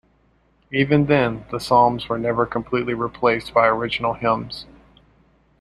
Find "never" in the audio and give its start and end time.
2.17-2.47